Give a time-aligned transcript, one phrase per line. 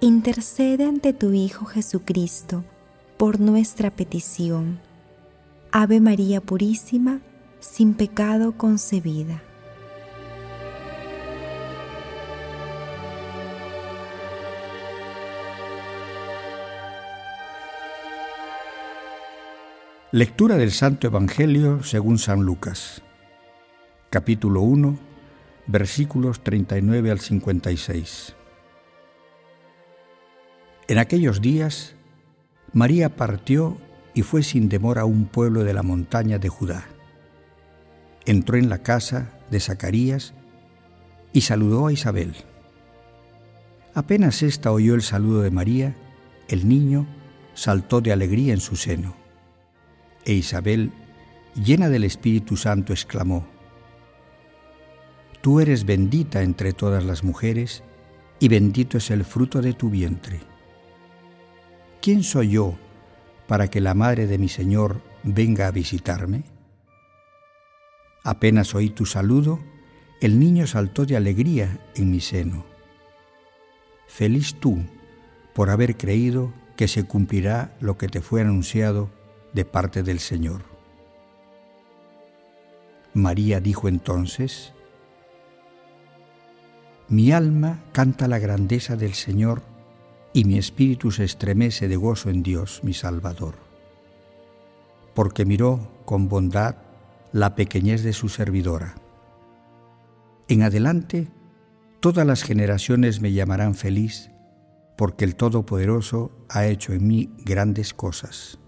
[0.00, 2.64] intercede ante tu Hijo Jesucristo
[3.18, 4.80] por nuestra petición.
[5.72, 7.20] Ave María Purísima,
[7.60, 9.42] sin pecado concebida.
[20.12, 23.02] Lectura del Santo Evangelio según San Lucas,
[24.08, 24.98] capítulo 1,
[25.68, 28.34] versículos 39 al 56.
[30.90, 31.94] En aquellos días,
[32.72, 33.76] María partió
[34.12, 36.88] y fue sin demora a un pueblo de la montaña de Judá.
[38.26, 40.34] Entró en la casa de Zacarías
[41.32, 42.34] y saludó a Isabel.
[43.94, 45.94] Apenas ésta oyó el saludo de María,
[46.48, 47.06] el niño
[47.54, 49.14] saltó de alegría en su seno.
[50.24, 50.90] E Isabel,
[51.54, 53.46] llena del Espíritu Santo, exclamó,
[55.40, 57.84] Tú eres bendita entre todas las mujeres,
[58.40, 60.49] y bendito es el fruto de tu vientre.
[62.00, 62.74] ¿Quién soy yo
[63.46, 66.44] para que la madre de mi Señor venga a visitarme?
[68.24, 69.60] Apenas oí tu saludo,
[70.20, 72.64] el niño saltó de alegría en mi seno.
[74.06, 74.78] Feliz tú
[75.54, 79.10] por haber creído que se cumplirá lo que te fue anunciado
[79.52, 80.62] de parte del Señor.
[83.14, 84.72] María dijo entonces,
[87.08, 89.62] Mi alma canta la grandeza del Señor
[90.32, 93.54] y mi espíritu se estremece de gozo en Dios, mi Salvador,
[95.14, 96.76] porque miró con bondad
[97.32, 98.94] la pequeñez de su servidora.
[100.48, 101.28] En adelante,
[102.00, 104.30] todas las generaciones me llamarán feliz,
[104.96, 108.58] porque el Todopoderoso ha hecho en mí grandes cosas.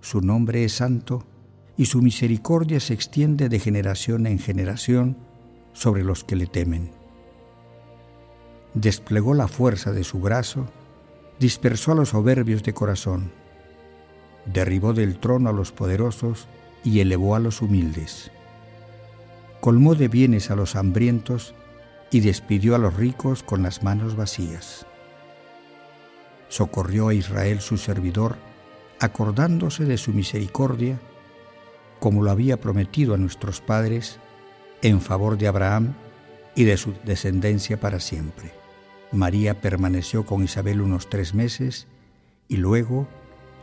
[0.00, 1.26] Su nombre es santo
[1.76, 5.16] y su misericordia se extiende de generación en generación
[5.72, 6.99] sobre los que le temen
[8.74, 10.66] desplegó la fuerza de su brazo,
[11.38, 13.32] dispersó a los soberbios de corazón,
[14.46, 16.46] derribó del trono a los poderosos
[16.84, 18.30] y elevó a los humildes.
[19.60, 21.54] Colmó de bienes a los hambrientos
[22.10, 24.86] y despidió a los ricos con las manos vacías.
[26.48, 28.36] Socorrió a Israel su servidor,
[28.98, 30.98] acordándose de su misericordia,
[32.00, 34.18] como lo había prometido a nuestros padres,
[34.82, 35.94] en favor de Abraham
[36.54, 38.59] y de su descendencia para siempre.
[39.12, 41.88] María permaneció con Isabel unos tres meses
[42.48, 43.08] y luego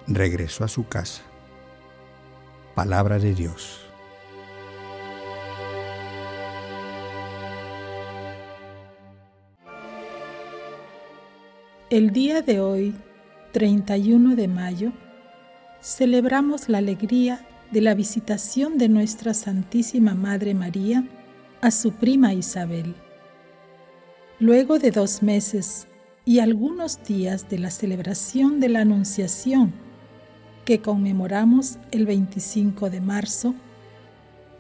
[0.08, 1.22] regresó a su casa.
[2.76, 3.82] Palabra de Dios.
[11.90, 12.94] El día de hoy,
[13.54, 14.92] 31 de mayo,
[15.82, 21.06] celebramos la alegría de la visitación de nuestra Santísima Madre María
[21.62, 22.94] a su prima Isabel.
[24.40, 25.88] Luego de dos meses
[26.24, 29.74] y algunos días de la celebración de la Anunciación,
[30.64, 33.56] que conmemoramos el 25 de marzo,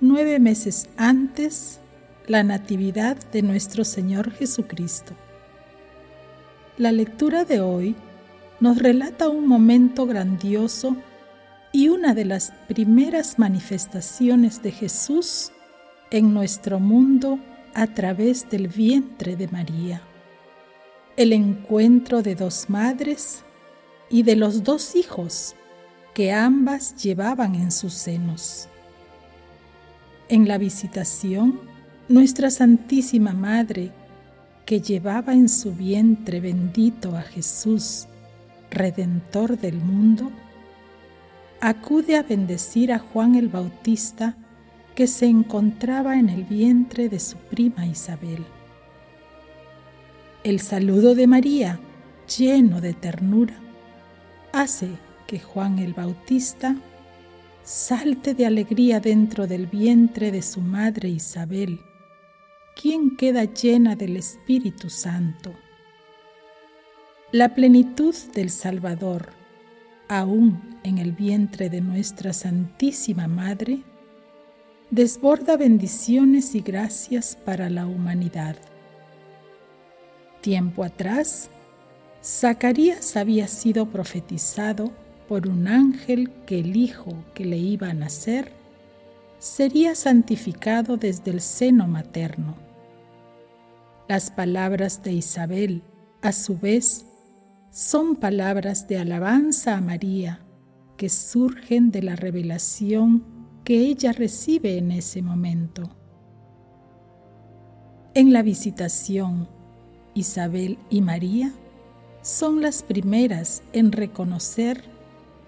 [0.02, 1.80] nueve meses antes,
[2.26, 5.14] la Natividad de nuestro Señor Jesucristo.
[6.80, 7.96] La lectura de hoy
[8.60, 10.98] nos relata un momento grandioso
[11.72, 15.52] y una de las primeras manifestaciones de Jesús
[16.10, 17.38] en nuestro mundo
[17.78, 20.02] a través del vientre de María.
[21.16, 23.44] El encuentro de dos madres
[24.10, 25.56] y de los dos hijos
[26.16, 28.68] que ambas llevaban en sus senos.
[30.28, 31.60] En la visitación,
[32.10, 33.92] nuestra Santísima Madre,
[34.66, 38.08] que llevaba en su vientre bendito a Jesús,
[38.72, 40.32] Redentor del mundo,
[41.62, 44.36] acude a bendecir a Juan el Bautista
[44.98, 48.44] que se encontraba en el vientre de su prima Isabel.
[50.44, 51.80] El saludo de María,
[52.36, 53.54] lleno de ternura,
[54.52, 54.90] hace
[55.28, 56.76] que Juan el Bautista
[57.62, 61.80] salte de alegría dentro del vientre de su madre Isabel,
[62.76, 65.54] quien queda llena del Espíritu Santo.
[67.32, 69.30] La plenitud del Salvador,
[70.08, 73.84] aún en el vientre de nuestra Santísima Madre,
[74.90, 78.56] desborda bendiciones y gracias para la humanidad.
[80.42, 81.50] Tiempo atrás,
[82.24, 84.92] Zacarías había sido profetizado
[85.28, 88.54] por un ángel que el hijo que le iba a nacer
[89.40, 92.56] sería santificado desde el seno materno.
[94.08, 95.84] Las palabras de Isabel,
[96.22, 97.06] a su vez,
[97.72, 100.40] son palabras de alabanza a María
[100.96, 103.37] que surgen de la revelación
[103.68, 105.90] que ella recibe en ese momento.
[108.14, 109.50] En la visitación,
[110.14, 111.52] Isabel y María
[112.22, 114.86] son las primeras en reconocer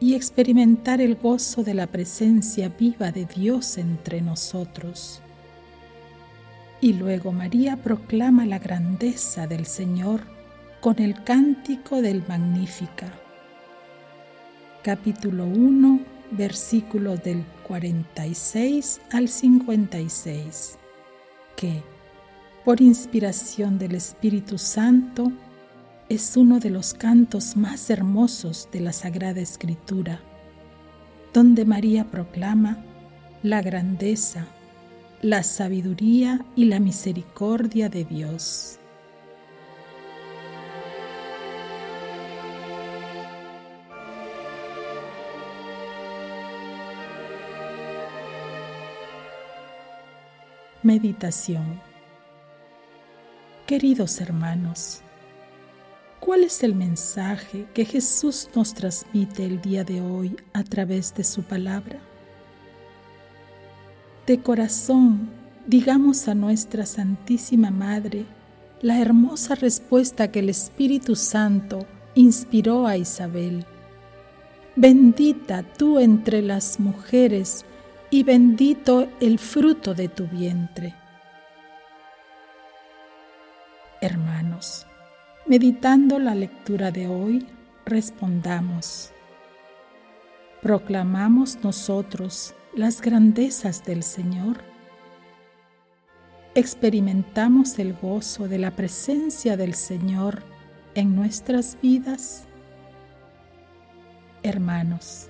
[0.02, 5.22] y experimentar el gozo de la presencia viva de Dios entre nosotros.
[6.82, 10.24] Y luego María proclama la grandeza del Señor
[10.82, 13.14] con el cántico del Magnífica.
[14.84, 20.78] Capítulo 1, versículos del 46 al 56,
[21.56, 21.84] que,
[22.66, 25.32] por inspiración del Espíritu Santo,
[26.10, 30.20] es uno de los cantos más hermosos de la Sagrada Escritura,
[31.34, 32.84] donde María proclama
[33.44, 34.48] la grandeza,
[35.22, 38.79] la sabiduría y la misericordia de Dios.
[50.90, 51.80] Meditación
[53.68, 55.02] Queridos hermanos,
[56.20, 61.24] ¿Cuál es el mensaje que Jesús nos transmite el día de hoy a través de
[61.24, 62.00] su palabra?
[64.26, 65.30] De corazón,
[65.68, 68.26] digamos a nuestra Santísima Madre
[68.82, 73.64] la hermosa respuesta que el Espíritu Santo inspiró a Isabel.
[74.76, 77.64] Bendita tú entre las mujeres
[78.10, 80.96] y bendito el fruto de tu vientre.
[84.02, 84.86] Hermanos,
[85.50, 87.48] Meditando la lectura de hoy,
[87.84, 89.12] respondamos.
[90.62, 94.58] ¿Proclamamos nosotros las grandezas del Señor?
[96.54, 100.44] ¿Experimentamos el gozo de la presencia del Señor
[100.94, 102.46] en nuestras vidas?
[104.44, 105.29] Hermanos,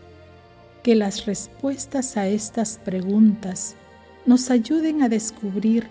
[0.83, 3.75] que las respuestas a estas preguntas
[4.25, 5.87] nos ayuden a descubrir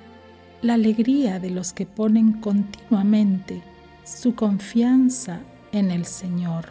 [0.62, 3.62] la alegría de los que ponen continuamente
[4.05, 5.40] su confianza
[5.73, 6.67] en el Señor.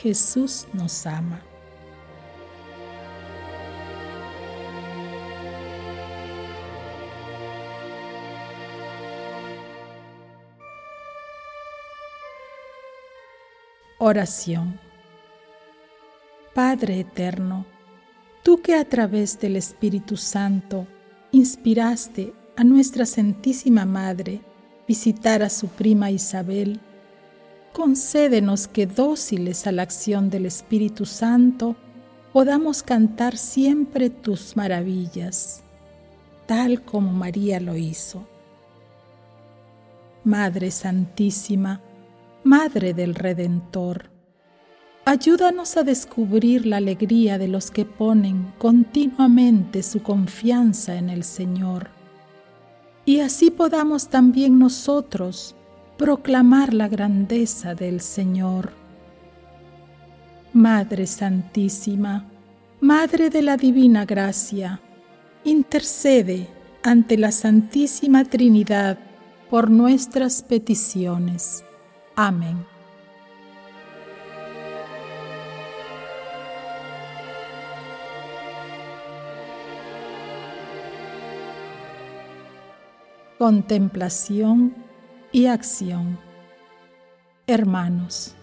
[0.00, 1.42] Jesús nos ama.
[13.98, 14.89] Oración.
[16.62, 17.64] Padre Eterno,
[18.42, 20.86] tú que a través del Espíritu Santo
[21.32, 24.42] inspiraste a nuestra Santísima Madre
[24.86, 26.78] visitar a su prima Isabel,
[27.72, 31.76] concédenos que dóciles a la acción del Espíritu Santo
[32.30, 35.62] podamos cantar siempre tus maravillas,
[36.44, 38.28] tal como María lo hizo.
[40.24, 41.80] Madre Santísima,
[42.44, 44.10] Madre del Redentor,
[45.10, 51.88] ayúdanos a descubrir la alegría de los que ponen continuamente su confianza en el Señor
[53.04, 55.56] y así podamos también nosotros
[55.96, 58.70] proclamar la grandeza del Señor.
[60.52, 62.26] Madre Santísima,
[62.80, 64.80] Madre de la Divina Gracia,
[65.42, 66.46] intercede
[66.84, 68.96] ante la Santísima Trinidad
[69.50, 71.64] por nuestras peticiones.
[72.14, 72.69] Amén.
[83.40, 84.74] Contemplación
[85.32, 86.18] y acción.
[87.46, 88.34] Hermanos,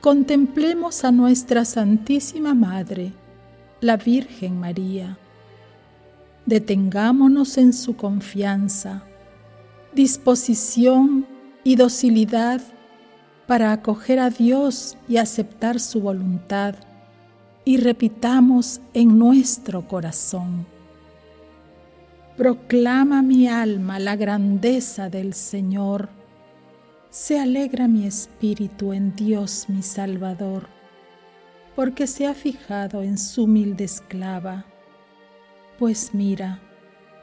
[0.00, 3.12] contemplemos a nuestra Santísima Madre,
[3.80, 5.18] la Virgen María.
[6.44, 9.02] Detengámonos en su confianza,
[9.92, 11.26] disposición
[11.64, 12.60] y docilidad
[13.48, 16.76] para acoger a Dios y aceptar su voluntad
[17.64, 20.75] y repitamos en nuestro corazón
[22.36, 26.10] Proclama mi alma la grandeza del Señor.
[27.08, 30.68] Se alegra mi espíritu en Dios mi Salvador,
[31.74, 34.66] porque se ha fijado en su humilde esclava.
[35.78, 36.60] Pues mira,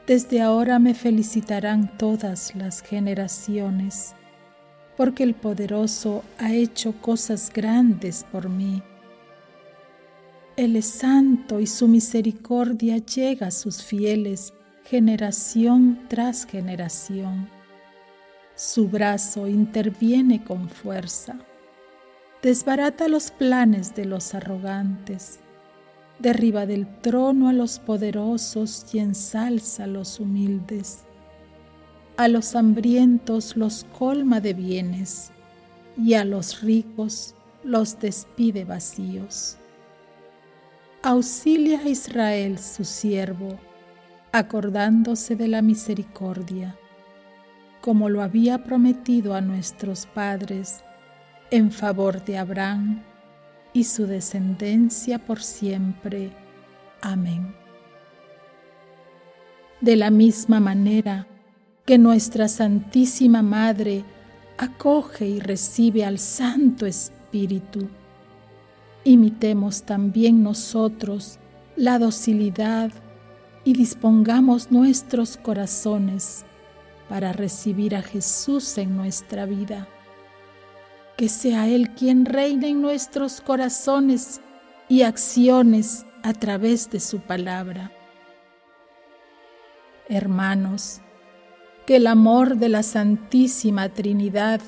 [0.08, 4.16] desde ahora me felicitarán todas las generaciones,
[4.96, 8.82] porque el poderoso ha hecho cosas grandes por mí.
[10.56, 14.52] Él es santo y su misericordia llega a sus fieles
[14.84, 17.48] generación tras generación.
[18.54, 21.38] Su brazo interviene con fuerza,
[22.42, 25.40] desbarata los planes de los arrogantes,
[26.18, 31.04] derriba del trono a los poderosos y ensalza a los humildes.
[32.18, 35.30] A los hambrientos los colma de bienes
[35.96, 39.56] y a los ricos los despide vacíos.
[41.02, 43.58] Auxilia a Israel su siervo,
[44.34, 46.74] acordándose de la misericordia,
[47.80, 50.82] como lo había prometido a nuestros padres,
[51.52, 53.04] en favor de Abraham
[53.72, 56.32] y su descendencia por siempre.
[57.00, 57.54] Amén.
[59.80, 61.28] De la misma manera
[61.86, 64.02] que nuestra Santísima Madre
[64.58, 67.86] acoge y recibe al Santo Espíritu,
[69.04, 71.38] imitemos también nosotros
[71.76, 72.90] la docilidad
[73.64, 76.44] y dispongamos nuestros corazones
[77.08, 79.88] para recibir a Jesús en nuestra vida.
[81.16, 84.40] Que sea Él quien reine en nuestros corazones
[84.88, 87.92] y acciones a través de su palabra.
[90.08, 91.00] Hermanos,
[91.86, 94.60] que el amor de la Santísima Trinidad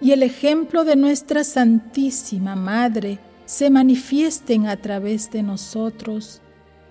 [0.00, 6.42] y el ejemplo de nuestra Santísima Madre se manifiesten a través de nosotros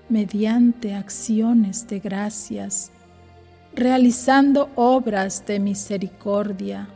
[0.09, 2.91] mediante acciones de gracias,
[3.73, 6.87] realizando obras de misericordia,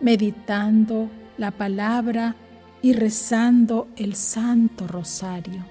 [0.00, 1.08] meditando
[1.38, 2.36] la palabra
[2.82, 5.64] y rezando el Santo Rosario.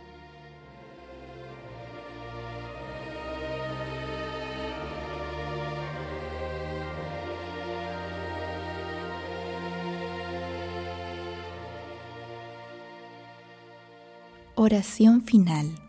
[14.56, 15.89] Oración final.